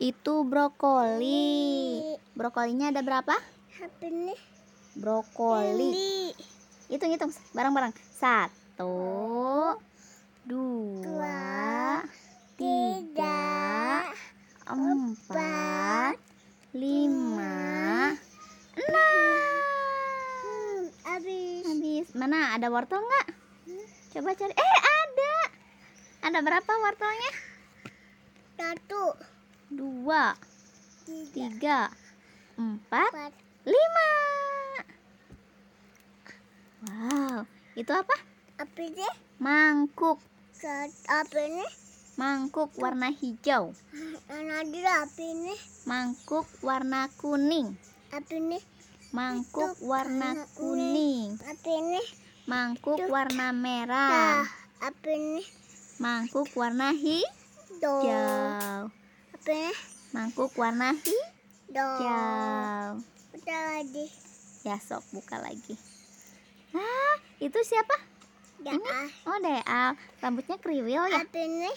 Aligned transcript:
Itu 0.00 0.48
brokoli. 0.48 2.00
Brokolinya 2.32 2.88
ada 2.88 3.04
berapa? 3.04 3.36
Apa 3.84 4.04
ini? 4.08 4.32
Brokoli. 4.96 6.32
Hitung-hitung 6.88 7.28
bareng-bareng. 7.52 7.92
Satu, 8.16 9.76
dua, 10.48 12.00
tiga, 12.56 14.08
empat, 14.64 16.16
lima, 16.72 18.16
enam. 18.80 19.52
Hmm, 20.40 20.80
habis. 21.12 21.60
Habis. 21.68 22.06
Mana 22.16 22.56
ada 22.56 22.72
wortel 22.72 23.04
nggak? 23.04 23.36
Coba 24.16 24.32
cari. 24.32 24.56
Eh 24.56 24.76
ada. 24.80 25.36
Ada 26.24 26.38
berapa 26.40 26.72
wortelnya? 26.88 27.32
Satu, 28.56 29.12
Dua, 29.70 30.34
tiga, 31.06 31.94
empat, 32.58 33.30
lima. 33.62 34.10
Wow, 36.90 37.46
itu 37.78 37.92
apa? 37.94 38.16
apa 38.58 38.80
ini? 38.82 39.06
Mangkuk. 39.38 40.18
Apa 41.06 41.38
ini? 41.38 41.62
Mangkuk 42.18 42.74
warna 42.82 43.14
hijau. 43.14 43.70
Apa 44.26 45.22
ini? 45.22 45.54
Mangkuk 45.86 46.50
warna 46.66 47.06
kuning. 47.14 47.78
Apa 48.10 48.42
ini? 48.42 48.58
Mangkuk 49.14 49.78
warna 49.86 50.50
kuning. 50.58 51.38
Apa 51.46 51.70
ini? 51.70 52.02
Mangkuk 52.50 53.06
warna 53.06 53.54
merah. 53.54 54.50
apa 54.82 55.08
ini? 55.14 55.46
Mangkuk 56.02 56.50
warna 56.58 56.90
hijau. 56.90 58.90
Apa? 59.40 59.72
Mangkuk 60.12 60.52
warna 60.60 60.92
hijau. 60.92 63.00
Udah 63.32 63.60
lagi. 63.72 64.04
Ya 64.60 64.76
sok 64.76 65.00
buka 65.16 65.40
lagi. 65.40 65.80
Ah, 66.76 67.16
itu 67.40 67.56
siapa? 67.64 67.96
Ya, 68.60 68.76
Ini? 68.76 68.84
Oh, 69.24 69.40
Deal. 69.40 69.96
Rambutnya 70.20 70.60
kriwil 70.60 71.08
ya? 71.08 71.24
Apa 71.24 71.40
ini? 71.40 71.72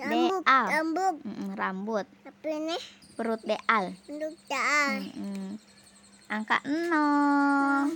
Rambut, 0.00 0.40
Deal. 0.40 0.64
rambut. 0.72 1.14
Mm-mm, 1.28 1.50
rambut. 1.60 2.06
Apa 2.24 2.46
ini? 2.48 2.80
Perut 3.20 3.44
Deal. 3.44 3.84
Untuk 4.08 4.32
dah. 4.48 4.96
Mm-mm. 4.96 5.60
Angka 6.32 6.64
0. 6.64 7.92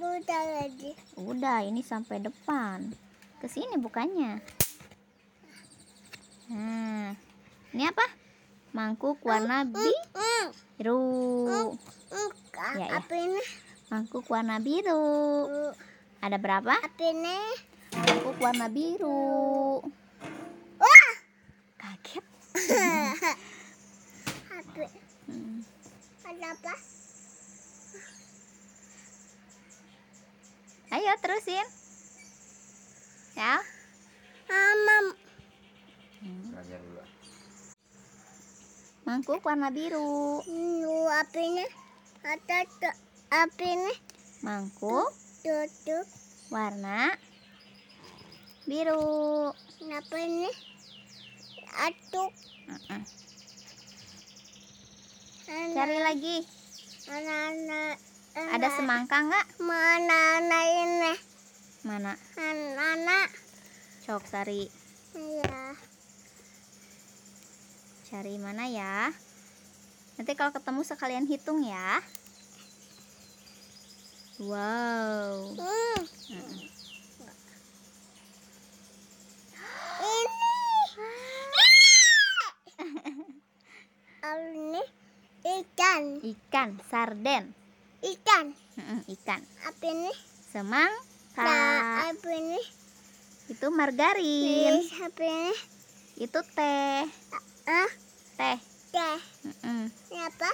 Udah 0.00 0.42
lagi. 0.64 0.96
Udah, 1.20 1.60
ini 1.60 1.84
sampai 1.84 2.24
depan. 2.24 2.88
Ke 3.36 3.52
sini 3.52 3.76
bukannya. 3.76 4.40
Nah, 6.48 7.12
ini 7.76 7.84
apa? 7.84 8.19
Mangkuk 8.70 9.18
warna 9.26 9.66
Hmm, 9.66 10.46
biru. 10.78 11.02
hmm, 11.50 12.30
Ya, 12.78 12.86
ya. 12.86 13.02
Apa 13.02 13.14
ini? 13.18 13.42
Mangkuk 13.90 14.30
warna 14.30 14.62
biru. 14.62 15.02
Hmm, 15.48 15.72
Ada 16.22 16.36
berapa? 16.38 16.74
Apa 16.78 17.02
ini? 17.02 17.38
Mangkuk 17.90 18.38
warna 18.38 18.70
biru. 18.70 19.82
Wah! 20.78 21.10
Kaget. 21.76 22.24
Hmm. 25.30 25.62
Ada 26.26 26.46
apa? 26.50 26.74
Ayo 30.90 31.12
terusin. 31.22 31.66
Ya. 33.38 33.62
Mamam. 34.50 35.14
Mangkuk 39.10 39.42
warna 39.42 39.74
biru. 39.74 40.38
Apa 41.10 41.42
ini? 41.42 41.66
Ada 42.22 42.62
ini? 43.58 43.94
Mangkuk 44.46 45.10
Tutup. 45.42 46.06
warna 46.54 47.10
biru. 48.70 49.50
Apa 49.82 50.14
ini? 50.14 50.46
Atuk. 51.90 52.30
Anak- 52.70 53.10
Cari 55.74 55.98
lagi. 56.06 56.46
Anak-anak. 57.10 57.96
Ada 58.38 58.68
semangka 58.78 59.26
nggak? 59.26 59.46
Mana 59.58 60.38
anak 60.38 60.64
ini? 60.70 61.12
Mana? 61.82 62.14
Anak-anak. 62.38 63.26
Cok 64.06 64.22
cari. 64.30 64.70
Ya. 65.18 65.74
Cari 68.10 68.42
mana 68.42 68.66
ya? 68.66 69.14
Nanti 70.18 70.34
kalau 70.34 70.50
ketemu 70.50 70.82
sekalian 70.82 71.30
hitung 71.30 71.62
ya. 71.62 72.02
Wow. 74.42 75.54
Hmm. 75.54 76.02
Ini. 80.10 80.42
ini 84.50 84.82
ikan. 85.62 86.02
Ikan, 86.18 86.82
sarden. 86.90 87.54
Ikan. 88.02 88.50
Ikan. 89.06 89.40
Apa 89.62 89.84
ini? 89.86 90.10
Semangka. 90.50 91.46
Nah, 91.46 92.10
apa 92.10 92.28
ini? 92.34 92.58
Itu 93.46 93.70
margarin. 93.70 94.82
Apa 94.98 95.22
ini? 95.22 95.54
Itu 96.18 96.42
teh. 96.42 97.06
Ah, 97.70 97.86
Teh. 98.34 98.58
teh. 98.90 99.18
Mm-mm. 99.46 99.86
Ini 100.10 100.18
apa? 100.26 100.50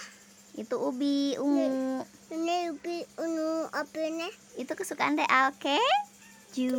Itu 0.52 0.76
ubi 0.84 1.32
ungu. 1.40 2.04
Ini 2.28 2.76
ubi 2.76 3.08
ungu 3.16 3.72
apa 3.72 3.96
ini? 4.04 4.28
Itu 4.60 4.76
kesukaan 4.76 5.16
Deal 5.16 5.48
keju. 5.56 6.76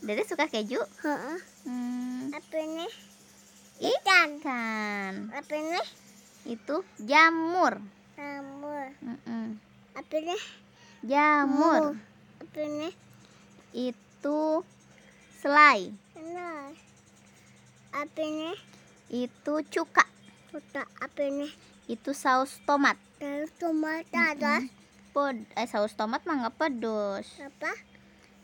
Dede 0.00 0.24
suka 0.24 0.48
keju? 0.48 0.80
Heeh. 0.80 1.38
Hmm, 1.68 2.32
Apa 2.32 2.56
ini? 2.64 2.88
Ikan. 3.76 4.40
ikan. 4.40 5.12
Apa 5.36 5.52
ini? 5.52 5.84
Itu 6.48 6.80
jamur. 6.96 7.76
Rambut. 8.16 8.88
Mm-mm. 9.04 9.60
Apa 10.00 10.14
ini? 10.16 10.36
Jamur. 11.04 11.92
Apa 12.40 12.58
ini? 12.64 12.88
Itu 13.76 14.64
selai. 15.44 15.92
Nah. 16.24 16.72
Apa 17.92 18.20
ini? 18.24 18.75
Itu 19.08 19.62
cuka. 19.64 20.02
Udah 20.50 20.86
apa 20.98 21.20
ini? 21.22 21.46
Itu 21.86 22.10
saus 22.10 22.58
tomat. 22.62 22.98
Dari 23.16 23.46
tomat 23.54 24.04
ada 24.10 24.60
Pod 25.10 25.32
eh 25.54 25.64
saus 25.64 25.94
tomat 25.94 26.20
mah 26.22 26.44
nggak 26.44 26.56
pedes. 26.56 27.26
apa? 27.38 27.72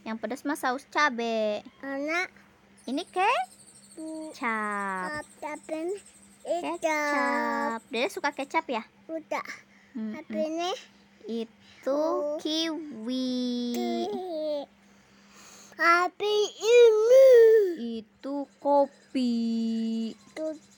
Yang 0.02 0.16
pedes 0.18 0.42
mah 0.42 0.56
saus 0.56 0.86
cabe. 0.88 1.60
Anak 1.80 2.30
Ini 2.82 3.02
kecap. 3.04 4.42
apa 5.20 5.50
ini? 5.70 5.94
Ikan. 6.42 6.74
Kecap. 6.74 7.78
Dede 7.86 8.08
suka 8.08 8.30
kecap 8.32 8.66
ya? 8.66 8.82
Udah. 9.06 9.46
Apa 9.92 10.26
Mm-mm. 10.26 10.48
ini? 10.48 10.72
Itu 11.24 11.92
Oh. 11.92 12.38
kiwi. 12.38 14.08
Apa 15.74 16.32
ini? 16.56 17.28
Itu 17.98 18.46
kopi. 18.58 20.14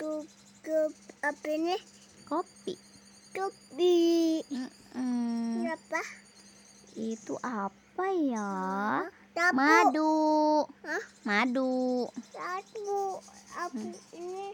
Tutup 0.05 0.29
ke 0.61 0.81
apa 1.25 1.49
ini? 1.49 1.81
Kopi. 2.29 2.77
Kopi. 3.33 3.97
Mm-mm. 4.53 5.65
Apa? 5.65 6.03
Itu 6.93 7.41
apa 7.41 8.05
ya? 8.13 8.53
Tabu. 9.33 9.57
Madu. 9.57 10.13
Hah? 10.85 11.05
Madu. 11.25 12.05
Tabu. 12.37 13.17
Apa 13.57 13.81
ini? 14.21 14.53